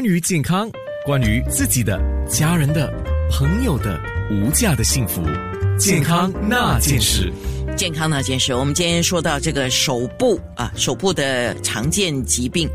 [0.00, 0.66] 关于健康，
[1.04, 2.90] 关于自己的、家人的、
[3.30, 5.20] 朋友的无价的幸福，
[5.78, 7.30] 健康那件事。
[7.76, 12.66] 健康那件事，我们今天说到这个手部啊，手部的常见疾病。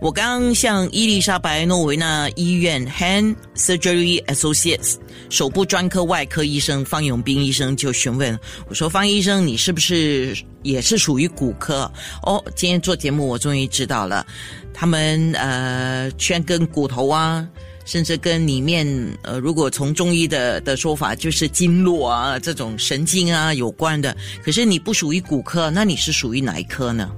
[0.00, 4.96] 我刚向伊丽莎白诺维纳医院 Hand Surgery Associates
[5.30, 11.90] 手部专科外科医生方永斌医生就询问我说：“方医生，你是不是也是属于骨科？”
[12.22, 14.26] 哦，今天做节目我终于知道了，
[14.72, 17.48] 他们呃，居然跟骨头啊。
[17.86, 18.86] 甚至跟里面
[19.20, 24.16] 呃，如果从中医的的说法，就是经络啊这种神经啊有关的。
[24.42, 27.10] 可是你不属于骨科，那你是属于哪一科呢？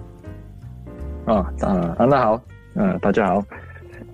[1.25, 2.43] 啊，啊，安娜好，
[2.79, 3.45] 嗯，大家好，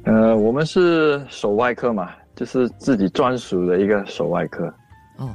[0.04, 4.66] 呃，我们是手外科嘛，就是自己专属的一个手外科。
[5.18, 5.34] 哦，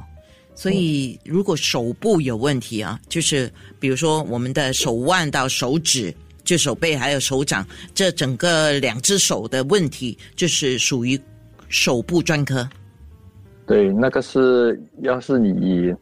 [0.54, 6.14] 所以如果手部有问题啊，就是比如说我们的手腕到手指。
[6.44, 7.62] 就手背还有手掌，
[7.94, 11.20] 这整个两只手的问题，就是属于
[11.68, 12.66] 手部专科。
[13.66, 15.94] 对，那个是要是你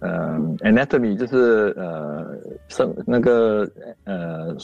[0.00, 2.36] 呃 anatomy 就是呃
[2.68, 3.66] 生那个
[4.04, 4.54] 呃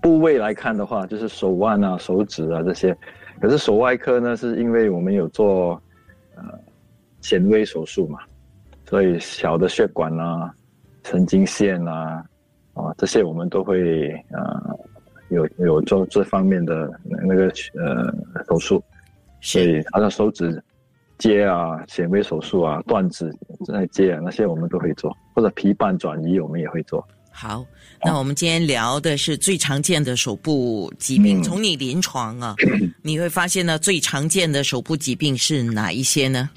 [0.00, 2.96] 部位来看的话，就是手腕啊、手指啊这些。
[3.40, 5.80] 可是手外科呢，是因为我们有做
[6.34, 6.42] 呃
[7.20, 8.18] 显微手术嘛，
[8.86, 10.52] 所以小的血管啊、
[11.04, 12.24] 神经线啊。
[12.74, 14.70] 啊，这些我们都会啊，
[15.30, 18.80] 有有做这方面的那个呃手术，
[19.40, 20.62] 所以他的手指
[21.18, 23.28] 接啊、显微手术啊、断指
[23.66, 27.04] 再接啊，那些我们都会做，或者皮瓣转移我们也会做。
[27.30, 27.64] 好，
[28.04, 32.54] 那我们今天聊的是最常见的手部疾病，从你临床啊，
[33.02, 36.50] 你会发现呢，最常见的手部疾病是哪一些呢？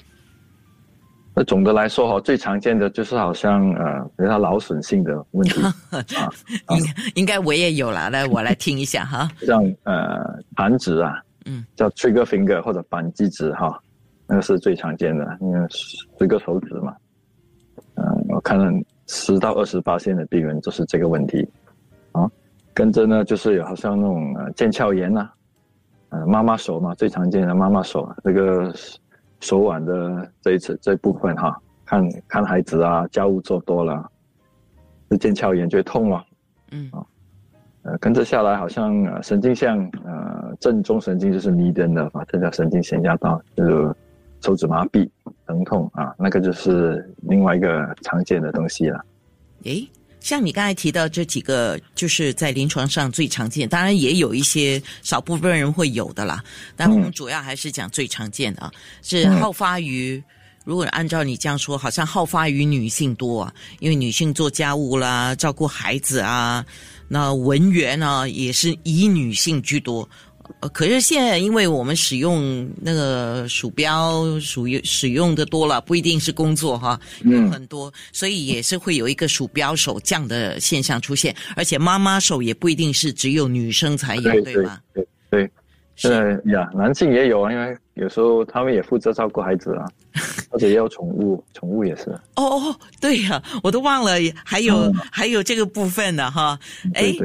[1.33, 6.03] 那总的来说哈，最常见的就是好像呃，比较劳损性的问题 啊，
[6.75, 6.85] 应
[7.15, 9.29] 应该我也有了，来我来听一下哈。
[9.45, 10.19] 像呃
[10.55, 13.79] 弹指啊，嗯，叫 trigger finger 或者扳机指哈，
[14.27, 16.93] 那个是最常见的，因为十个手指嘛。
[17.95, 18.69] 嗯，我看了
[19.11, 21.47] 十到二十八线的病人就是这个问题
[22.13, 22.29] 啊。
[22.73, 25.29] 跟着呢，就是有好像那种呃腱鞘炎呐，
[26.09, 28.73] 呃妈妈手嘛，最常见的妈妈手这个。
[29.43, 34.07] 手腕的这一次这部分哈，看看孩子啊，家务做多了，
[35.09, 36.23] 这腱鞘炎就痛了，
[36.69, 37.01] 嗯啊，
[37.81, 43.95] 呃，跟着下来好像呃神经像呃正中神经就是迷瞪的把这条神经线压到，就是
[44.43, 45.09] 手指麻痹
[45.47, 49.05] 疼痛啊，那个就是另外一个常见的东西了。
[49.63, 49.87] 诶。
[50.19, 56.43] 像你刚才提到这几个，就是在临床上最常见，当然也有一些少部分人会有的啦。
[56.75, 58.71] 但我们主要还是讲最常见的啊，
[59.01, 60.23] 是好发于，
[60.63, 66.63] 如果按照你这样说，好像好发于女性多啊，因为女性做家务啦、照顾孩子啊，
[67.07, 70.07] 那文员呢也是以女性居多。
[70.59, 81.35] 呃，可是现在因为我们使用那个鼠标，属于使用的多了，不一定是工作哈，有很多，所以也是会有一个鼠标手这样的现象出现。
[81.55, 84.79] 而且妈妈手也不一定是只有女生才有，对吗？
[84.93, 85.51] 对对，
[85.95, 89.85] 是呀，男性也有啊，因为有时候他们也负责照顾孩子啊，
[90.51, 92.09] 而且也有宠物，宠物也是。
[92.35, 94.13] 哦哦，对呀，我都忘了，
[94.43, 96.59] 还有还有这个部分的哈。
[96.93, 97.15] 哎，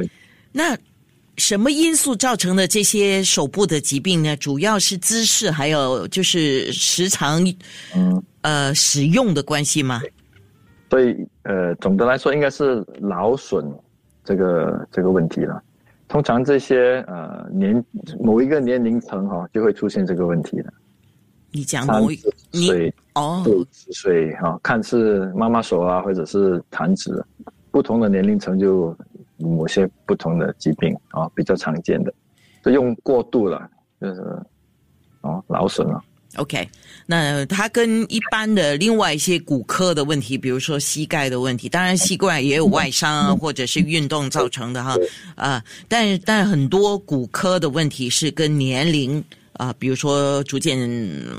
[0.52, 0.76] 那。
[1.38, 4.34] 什么因素造成的这些手部的疾病呢？
[4.38, 7.44] 主要是姿势，还有就是时常，
[7.94, 10.00] 嗯呃使用的关系吗？
[10.88, 13.70] 所以呃，总的来说应该是劳损
[14.24, 15.62] 这个这个问题了。
[16.08, 17.84] 通常这些呃年
[18.18, 20.72] 某一个年龄层哈，就会出现这个问题了。
[21.50, 22.18] 你讲某一
[22.52, 27.22] 岁哦，六十岁哈，看是妈妈手啊，或者是弹指，
[27.70, 28.96] 不同的年龄层就。
[29.38, 32.12] 某些不同的疾病啊，比较常见的，
[32.64, 33.68] 就用过度了，
[34.00, 34.20] 就是
[35.20, 36.02] 哦劳损了。
[36.36, 36.68] OK，
[37.06, 44.94] 那它跟一般的另外一些骨科的问题，比如说膝盖的问题，当然膝盖也有外伤啊，或者是运动造成的哈
[45.34, 49.22] 啊，但但很多骨科的问题是跟年龄
[49.52, 50.78] 啊，比如说逐渐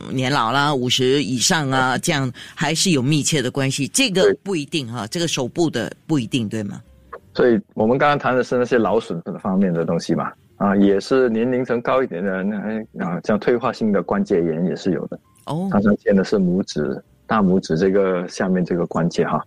[0.09, 3.87] 年老啦，五十以上啊，这样还是有密切的关系。
[3.89, 6.81] 这个不一定哈，这个手部的不一定，对吗？
[7.37, 12.57] 所以我们刚刚谈的是那些劳损方面的东西嘛，啊，也是年龄层高一点的那
[13.05, 15.19] 啊，像退化性的关节炎也是有的。
[15.45, 19.39] 哦，常常见的是拇指、大拇指这个下面这个关节哈，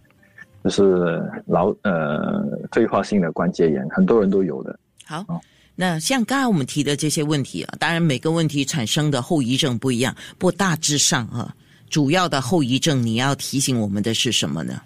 [0.63, 2.41] 就是劳呃
[2.71, 4.79] 退化性的关节炎，很多人都有的。
[5.05, 5.27] 好，
[5.75, 11.53] 那像刚才我们提的这些问题啊，当然每个问题产生的后遗症不一样，不过大致上啊，
[11.89, 14.81] 主要的后遗症你要提醒我们的是什么呢？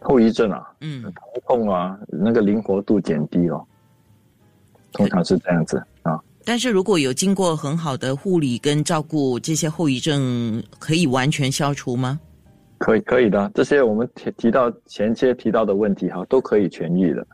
[0.00, 1.12] 后遗症啊，嗯，头
[1.46, 3.64] 痛啊，那个灵活度减低哦，
[4.92, 6.20] 通常是这样子啊。
[6.44, 12.18] 但是如果有经过很好的护理跟照顾，这些后遗症可以完全消除吗？
[12.78, 13.50] 可以，可以的。
[13.54, 17.26] 这些我们提提到前些提到的问题哈，都可以痊愈的。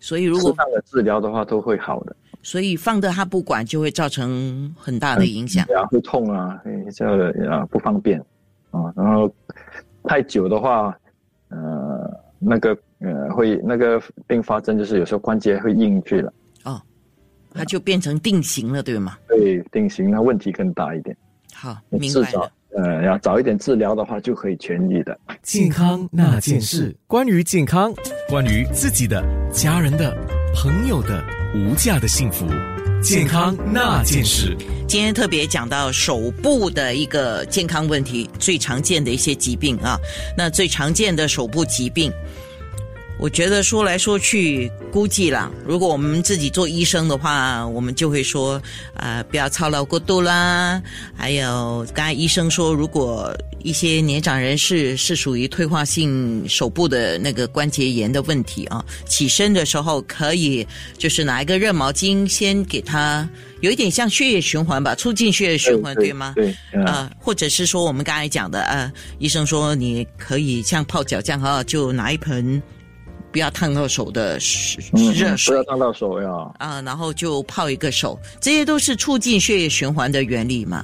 [0.00, 2.16] 所以如果适当的治疗的话，都会好的。
[2.42, 5.64] 所以放着他不管，就会造成很大的影响。
[5.64, 6.60] 啊，会痛啊，
[6.94, 8.18] 这啊不方便
[8.70, 8.92] 啊。
[8.96, 9.30] 然后
[10.04, 11.07] 太久的话，呃，
[12.38, 16.32] 那个呃会那个并发症就是有时候关节会硬去了。
[16.64, 16.80] 哦，
[17.52, 19.16] 它就变成定型了，对吗？
[19.28, 21.16] 对，定型那问题更大一点。
[21.54, 22.52] 好，明白了。
[22.76, 25.18] 呃，要早一点治疗的话，就可以痊愈的。
[25.42, 27.92] 健康那件事，关于健康，
[28.28, 30.14] 关于自己的、家人的、
[30.54, 31.24] 朋友的
[31.54, 32.46] 无价的幸福，
[33.00, 34.56] 健康那件事。
[34.88, 39.98] 今天特别讲到手部的一个健康问题，最常见的一些疾病啊。
[40.36, 42.12] 那最常见的手部疾病。
[43.20, 48.60] 我觉得说来说去，估计啦，如果我们自己做医生的话，我们就会说，
[48.94, 50.80] 啊，不要操劳过度啦。
[51.16, 60.66] 还有刚才医生说，如果一些年长人士是属于退化性手部的那个关节炎的问题啊，起身的时候可以
[60.96, 63.28] 就是拿一个热毛巾，先给他
[63.60, 66.32] 有一点像血液循环吧，促进血液循环，对吗？
[66.36, 72.62] 对，啊，或者是说我们刚才讲的，呃，医生说你可以像泡脚这样啊，就拿一盆。
[73.30, 76.30] 不要烫到手的热水，不要烫到手呀。
[76.58, 80.82] 啊，然后就泡一个手，这些都是促进血液循环的原理嘛。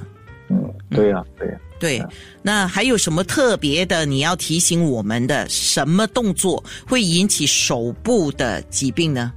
[0.49, 1.55] 嗯，对呀，对呀。
[1.79, 2.01] 对，
[2.41, 4.05] 那还有什么特别的？
[4.05, 9.31] 你要提醒我们的什么动作会引起手部的疾病呢？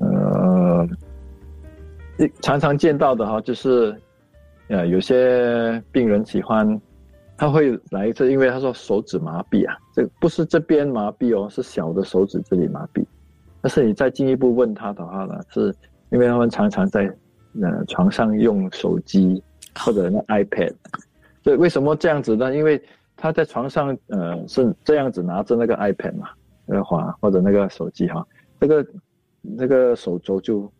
[0.00, 0.88] 呃，
[2.40, 3.96] 常常见到的哈，就是
[4.68, 6.80] 呃，有些病人喜欢。
[7.34, 13.04] 他会来一次，因为他说手指麻痹啊，这不是这边麻痹哦，是小的手指这里麻痹。
[13.60, 15.74] 但是你再进一步问他的话呢，是
[16.10, 17.12] 因为他们常常在
[17.60, 19.42] 呃床上用手机
[19.74, 20.74] 或者那 iPad，
[21.42, 22.54] 对，为什么这样子呢？
[22.54, 22.80] 因为
[23.16, 26.28] 他在床上呃是这样子拿着那个 iPad 嘛，
[26.66, 28.26] 那个滑或者那个手机哈，
[28.60, 28.86] 这个
[29.40, 30.70] 那个手肘就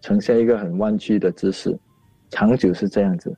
[0.00, 1.78] 呈现一个很弯曲的姿势，
[2.30, 3.34] 长久是这样子。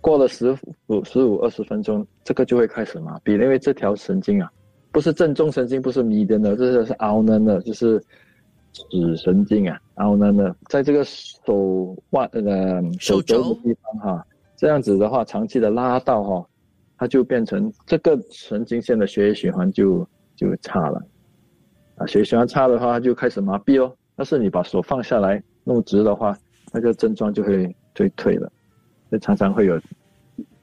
[0.00, 0.56] 过了十
[0.86, 4.48] 五、十五、二十分钟，这个就会开始麻痹，因为这条神经啊，
[4.92, 8.00] 不是正中神经，不是迷的呢，这是凹呢的，就是
[8.72, 14.26] 指神经啊，凹呢的，在这个手腕呃手肘的地方哈，
[14.56, 16.46] 这样子的话，长期的拉到哈，
[16.96, 21.06] 它就变成这个神经线的血液循环就就差了，
[21.96, 23.94] 啊，血液循环差的话，它就开始麻痹哦。
[24.16, 26.36] 但是你把手放下来弄直的话，
[26.72, 28.50] 那个症状就会就退了。
[29.10, 29.78] 这常常会有，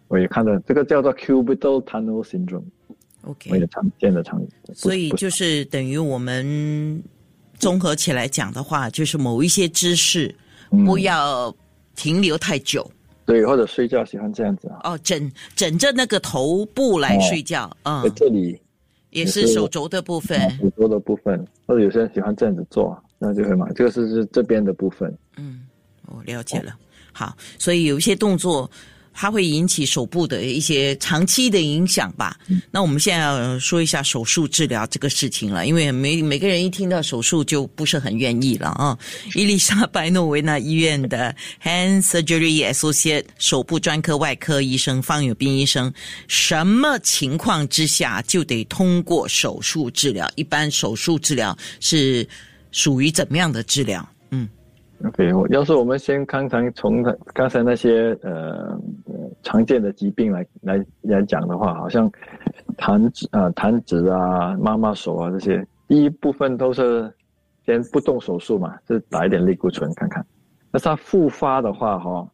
[0.08, 4.42] 我也看到这个叫做 cubital tunnel syndrome，OK，我也常见的常。
[4.74, 7.02] 所以就是等于我们
[7.54, 10.34] 综合起来讲的话，就是某一些姿势
[10.84, 11.56] 不要
[11.96, 12.90] 停留太久。
[13.26, 14.80] 对，或者睡觉喜欢这样子啊。
[14.84, 18.60] 哦，枕枕着那个头部来睡觉，嗯，在这里
[19.12, 25.16] 也是手肘的部分，手肘的部分，或者有些人喜欢这样子做，那就会嘛，这个是是这边的部分。
[25.38, 25.62] 嗯，
[26.08, 26.76] 我了解了。
[27.12, 28.70] 好，所以有一些动作，
[29.14, 32.38] 它会引起手部的一些长期的影响吧。
[32.72, 38.98] 那我们现在要说一下手术治疗这个事情了，因为每每个人一听到手术就不是很愿意了啊。
[39.36, 45.94] 伊丽莎白诺维纳医院的 Hand Surgery Associate 手部专科外科医生方友斌医生，
[46.28, 50.30] 什么情况之下就得通过手术治疗？
[50.36, 52.28] 一般手术治疗是
[52.72, 54.08] 属于怎么样的治疗？
[55.06, 58.80] OK，我要是我们先刚才从刚才那些呃
[59.42, 62.10] 常见的疾病来来来讲的话，好像
[62.78, 67.14] 弹指啊弹指啊妈妈手啊这些，第一部分都是
[67.66, 70.26] 先不动手术嘛，就打一点类固醇看看。
[70.72, 72.26] 那它复发的话哈，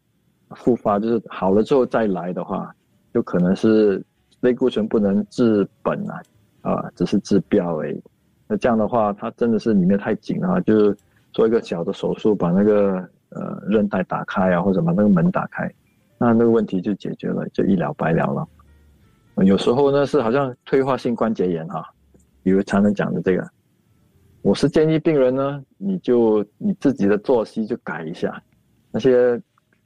[0.56, 2.72] 复发就是好了之后再来的话，
[3.12, 4.00] 就可能是
[4.42, 6.22] 类固醇不能治本啊，
[6.62, 8.00] 啊只是治标而已。
[8.48, 10.96] 那这样的话，它真的是里面太紧了，就。
[11.32, 15.72] 做一个小的手术，把那个呃韧带打开啊，或者把那个门打开，
[16.18, 18.48] 那那个问题就解决了，就一了百了了。
[19.46, 21.88] 有时候呢是好像退化性关节炎哈，
[22.44, 23.48] 比如常常讲的这个，
[24.42, 28.42] 我是建议病人呢，你就你自己的作息就改一下，
[28.92, 29.40] 那些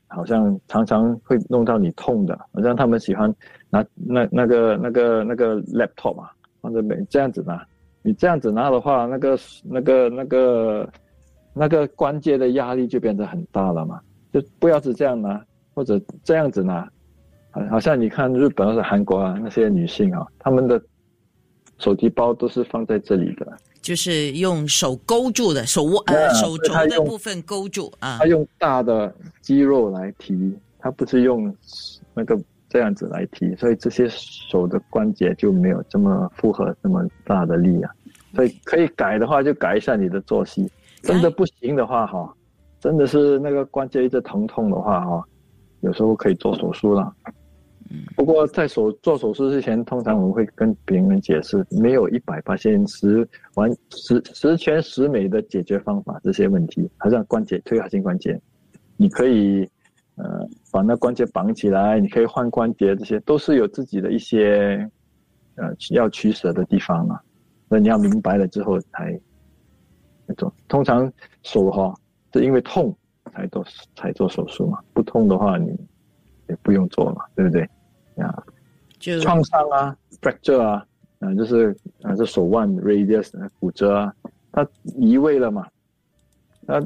[0.08, 3.34] 好像常常会弄到你痛的，好像他们喜欢
[3.70, 6.30] 拿那那个那个那个 laptop 嘛，
[6.62, 7.64] 放在没这样子拿，
[8.02, 10.90] 你这样子拿的话，那个那个那个。
[11.54, 14.00] 那个关节的压力就变得很大了嘛，
[14.32, 15.40] 就不要是这样拿，
[15.74, 16.90] 或者这样子拿，
[17.70, 20.82] 好像你看日本或者韩国啊那些女性啊，她们的
[21.78, 23.46] 手提包都是放在这里的，
[23.82, 28.18] 就是用手勾住的手握呃手肘的部分勾住啊。
[28.20, 31.56] 他用大的肌肉来提，他不是用
[32.14, 37.92] 那个这样子来提，所以这些手的关节就没有这么负荷这么大的力啊。
[38.34, 40.68] 所以可以改的话，就改一下你的作息。
[41.04, 42.34] 真的不行的话，哈，
[42.80, 45.24] 真的是那个关节一直疼痛的话，哈，
[45.82, 47.14] 有时候可以做手术了。
[48.16, 56.90] 不过在手做手术之前，通常我们会跟别人解释，没有一百八千十完十十全十美的解决方法这些问题。
[56.98, 58.42] 好像关节退化性关节，
[58.98, 59.70] 你可以
[60.16, 64.90] 呃把那关节绑起来，你可以换关节，这些都是有自己的一些
[65.56, 67.20] 呃要取舍的地方嘛。
[67.68, 69.20] 那你要明白了之后才
[70.68, 71.12] 通常
[71.42, 71.94] 手哈
[72.34, 72.96] 是因为痛
[73.32, 75.76] 才做才做手术嘛，不痛的话你
[76.50, 77.70] 也不用做嘛，对不对？
[78.18, 78.44] 啊，
[79.00, 80.86] 就创伤啊，fracture 啊，
[81.20, 84.14] 啊，就是啊，这手腕 radius 骨折啊，
[84.52, 85.68] 它移位了嘛，
[86.68, 86.84] 它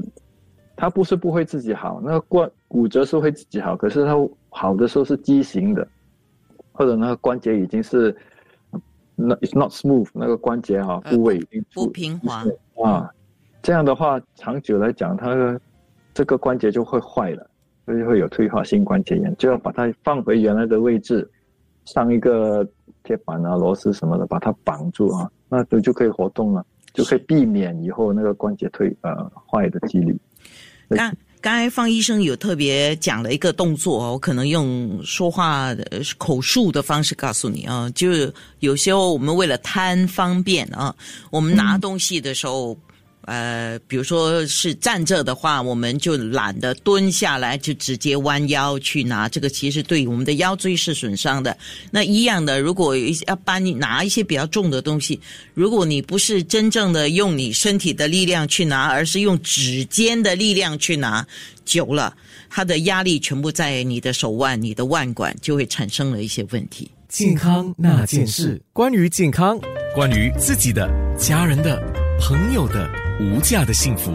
[0.75, 4.13] 它不是不会自己好，那个关骨折是会自己好，可是它
[4.49, 5.85] 好的时候是畸形的，
[6.71, 8.15] 或者那个关节已经是
[9.15, 12.45] 那 it's not smooth，那个关节哈部位已经不平滑
[12.83, 13.11] 啊，
[13.67, 15.59] 这样的话长久来讲，它
[16.13, 17.45] 这个关节就会坏了。
[17.85, 21.29] 所以会有退化性关节炎，就要把它放回原来的位置，
[21.83, 22.65] 上一个
[23.03, 30.17] 铁板啊、螺丝什么的，把它绑住啊，那就就可以活动了，就可以避免以后那个关节退呃坏的几率。
[30.91, 35.75] 刚刚才方医生有特别讲了一个动作，我可能用说话
[36.17, 40.95] 口述的方式告诉你啊，就是有时候我们为了贪方便啊，
[41.31, 42.77] 我们拿东西的时候。
[43.27, 49.27] 呃，比如说是站着的话，我们就懒得蹲下来，就直接弯腰去拿。
[49.27, 51.55] 这个其实对我们的腰椎是损伤的。
[51.91, 55.19] 那一样的，如果要帮你拿一些比较重的东西，
[55.53, 61.27] 如果你不是真正的用你身体的力量去拿，而是用指尖的力量去拿，
[61.65, 62.15] 久了，
[62.49, 66.89] 它的压力全部在你的手腕、你的腕管，就会产生了一些问题。
[67.09, 69.59] 健康那件事，关于健康，
[69.93, 71.77] 关于自己的、家人的、
[72.21, 73.06] 朋友的。
[73.19, 74.11] 无价的幸福，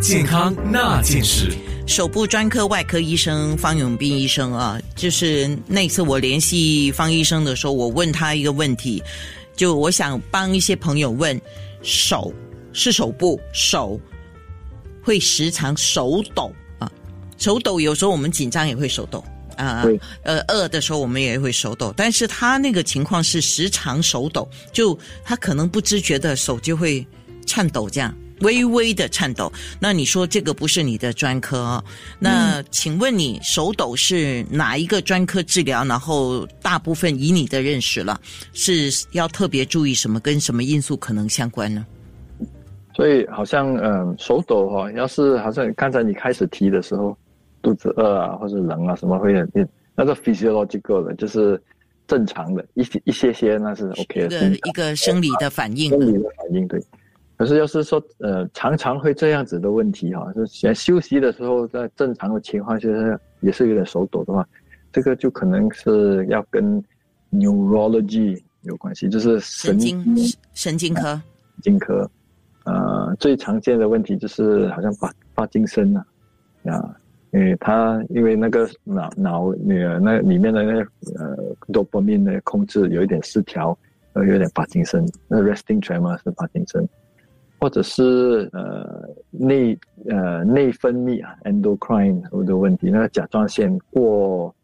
[0.00, 1.52] 健康那件事。
[1.86, 9.00] 手部专科外科医生方永斌医生啊，就是那次我联系方医生的时候，我问他一个问题，
[9.54, 11.40] 就我想帮一些朋友问，
[11.82, 12.34] 手
[12.72, 14.00] 是手部，手
[15.00, 16.90] 会时常手抖啊，
[17.38, 19.24] 手抖有时候我们紧张也会手抖
[19.56, 19.84] 啊，
[20.24, 27.06] 呃饿的时候我们也会手抖，但是他那个情况是时常手抖，就他可能不知觉的手就会
[27.46, 28.12] 颤抖这样。
[28.40, 31.82] 微微的颤抖，那你说这个不是你的专科？
[32.18, 35.84] 那请问你手抖是哪一个专科治疗？
[35.84, 38.20] 然后大部分以你的认识了，
[38.52, 40.20] 是要特别注意什么？
[40.20, 41.86] 跟什么因素可能相关呢？
[42.94, 47.16] 所以好像嗯，手抖哈，要是好像刚才你开始提的时候，
[47.62, 51.60] 肚子饿啊，或者冷啊，什么会变，那个 physiological 的，就是
[52.06, 56.82] 正常的，一些一些些那是 OK 的，一个一个生理的反应，生理的反应对。
[57.40, 62.86] 可是，要是说，呃，常常会这样子的问题哈，就先休息的时候，在正常的情况下
[63.40, 64.46] 也是有点手抖的话，
[64.92, 66.84] 这个就可能是要跟
[67.32, 70.04] neurology 有关系，就是神经
[70.52, 71.02] 神经科。
[71.02, 71.22] 神
[71.62, 72.10] 经科，
[72.64, 76.04] 呃，最常见的问题就是好像发发精神啊，
[76.66, 76.94] 啊，
[77.30, 80.80] 因为他因为那个脑脑那个那里面的那个
[81.18, 83.74] 呃多巴胺的控制有一点失调，
[84.12, 86.86] 呃，有点发精神，那 resting tremor 是发精神。
[87.60, 94.54] 或者是呃内呃内分泌啊，endocrine 的问题，那个甲状腺过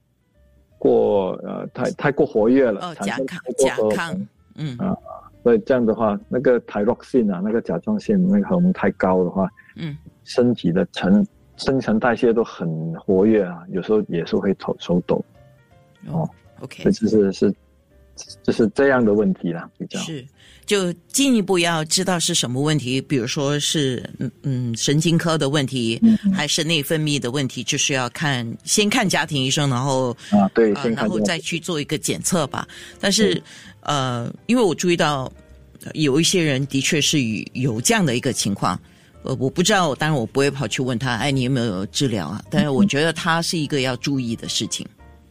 [0.79, 4.77] 过呃太太过活跃了，甲亢甲亢，嗯。
[4.79, 4.97] 啊，
[5.43, 11.25] 所以这样的话，那个 thyroxine 啊，那个甲状腺那个荷尔蒙太高的话，嗯，身体的成
[11.57, 15.25] 新陈代谢都很活跃啊，有时候也是会手手抖，
[16.09, 16.29] 哦
[16.63, 17.55] ，OK，这就是是
[18.43, 20.25] 就是这样的问题啦，比较是。
[20.65, 26.01] 就进一步要知道是什么问题，比如说是嗯嗯神经科的问题，
[26.35, 32.67] 还是内分泌的问题，就是要看先看家庭医生，然后啊对，然后再去做一个检测吧。
[32.99, 33.41] 但是
[33.83, 35.33] 呃，因为我注意到
[35.95, 37.21] 有一些人的确是
[37.53, 38.77] 有这样的一个情况，
[39.23, 42.43] 呃，我不知道，当然我不会跑去问他，哎，你有没有治疗啊？
[42.51, 44.85] 但是我觉得他是一个要注意的事情。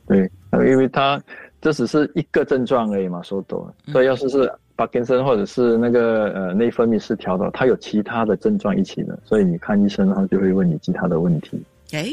[0.07, 0.31] 对，
[0.65, 1.21] 因为他
[1.65, 4.51] 这只是一个症状而已嘛，手抖，所以要是是。
[4.77, 11.57] 帕金森或者是那个呃内分泌失调的，他有其他的症状一起的，所以你看医生，他就会问你其他的问题。
[11.91, 12.11] 哎，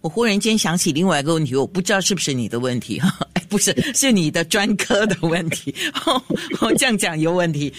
[0.00, 3.14] 我忽然间想起另外一个问题，我不知道是不是你的问题哈？
[3.34, 5.74] 哎，不是，是你的专科的问题。
[6.62, 7.70] 我这样讲有问题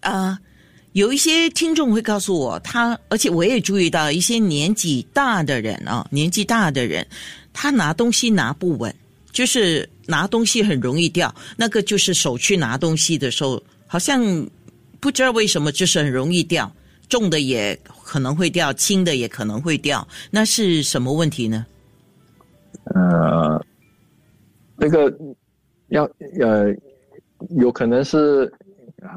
[0.00, 0.36] 啊？
[0.92, 7.06] 有一些听众会告诉我，他而且我也注意到一些年纪大的人啊，年纪大的人，
[7.52, 8.92] 他拿东西拿不稳，
[9.34, 11.34] 就是拿东西很容易掉。
[11.58, 14.22] 那个就是手去拿东西的时候，好像
[15.00, 16.72] 不知道为什么就是很容易掉，
[17.08, 20.06] 重的也可能会掉，轻的也可能会掉。
[20.30, 21.66] 那是什么问题呢？
[22.84, 23.62] 呃，
[24.78, 25.12] 这个
[25.88, 26.04] 要
[26.40, 26.74] 呃，
[27.58, 28.50] 有可能是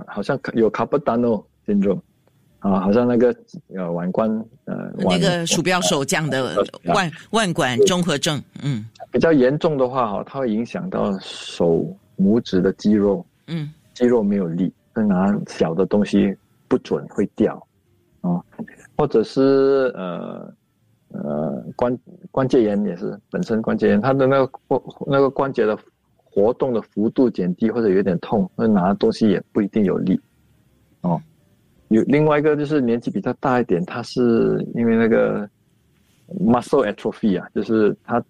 [0.07, 1.41] 好像有卡布丹哦。
[1.67, 2.01] 症状
[2.59, 3.33] 啊，好像那个
[3.75, 4.29] 呃腕关
[4.65, 11.85] 呃那个鼠标手这样的腕腕管综合症，嗯，比较严重的话哈，它会影响到手
[12.17, 16.35] 拇指的肌肉，嗯，肌肉没有力，拿小的东西
[16.67, 17.55] 不准会掉，
[18.21, 18.41] 啊，
[18.97, 20.53] 或者是呃
[21.09, 21.95] 呃关
[22.31, 24.59] 关节炎也是本身关节炎，它的那个
[25.05, 25.77] 那个关节的
[26.23, 30.19] 活动的幅度减低或者有点痛，那拿东西也不一定有力，
[31.01, 31.21] 哦。
[31.89, 35.49] 有另外一个就是年纪比较大一点，他是因为那个
[36.37, 38.21] muscle atrophy 啊，就是他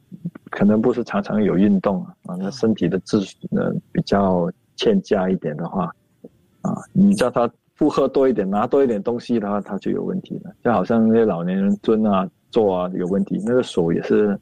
[0.51, 3.17] 可能不是常常有运动啊，那身体的质
[3.51, 5.85] 呃比较欠佳一点的话，
[6.61, 10.53] 啊，你叫他负荷多一点，拿多一点东西的话，他就有问题了。
[10.63, 14.39] 就好像那些老年人蹲啊、坐啊有问题，那个手也是，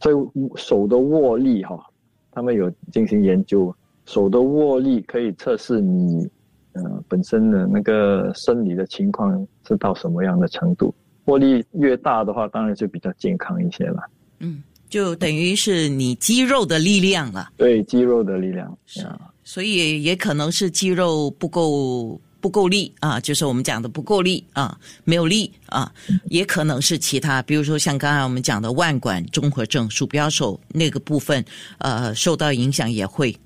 [0.00, 0.16] 所以
[0.54, 1.84] 手的握力哈，
[2.30, 3.74] 他们有进行研究，
[4.04, 6.28] 手的握力可以测试你。
[6.76, 10.94] 呃，本身的那个生理的情况是到什么样的程度？
[11.24, 14.02] 握力越大的话，当然就比较健康一些了。
[14.38, 17.50] 嗯，就等于是你肌肉的力量了。
[17.56, 18.76] 对，肌肉的力量。
[18.86, 25.90] 是啊，所以也可能是肌肉不够不够力啊，就是我们讲的不够力啊，没有力啊，
[26.26, 31.44] 也可能是其他，比如说像刚才我们讲的腕管综合症、鼠标手那个部分，
[31.78, 33.36] 呃，受到影响也会。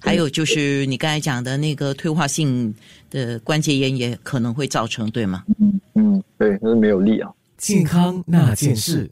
[0.00, 2.74] 还有就是你刚才讲的那个退化性
[3.10, 5.44] 的关节炎也可能会造成，对吗？
[5.58, 7.30] 嗯嗯，对，那是没有力啊。
[7.58, 9.10] 健康那件事。